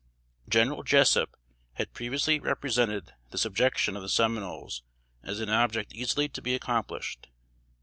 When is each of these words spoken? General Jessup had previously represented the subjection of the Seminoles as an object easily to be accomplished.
General 0.49 0.81
Jessup 0.81 1.37
had 1.73 1.93
previously 1.93 2.39
represented 2.39 3.13
the 3.29 3.37
subjection 3.37 3.95
of 3.95 4.01
the 4.01 4.09
Seminoles 4.09 4.81
as 5.21 5.39
an 5.39 5.49
object 5.49 5.93
easily 5.93 6.27
to 6.29 6.41
be 6.41 6.55
accomplished. 6.55 7.27